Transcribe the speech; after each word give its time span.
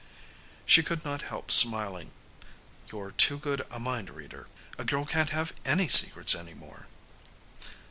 She 0.65 0.81
could 0.81 1.05
not 1.05 1.21
help 1.21 1.51
smiling. 1.51 2.09
"You're 2.91 3.11
too 3.11 3.37
good 3.37 3.61
a 3.69 3.79
mind 3.79 4.09
reader. 4.09 4.47
A 4.79 4.83
girl 4.83 5.05
can't 5.05 5.29
have 5.29 5.53
any 5.63 5.87
secrets 5.89 6.33
any 6.33 6.55
more." 6.55 6.87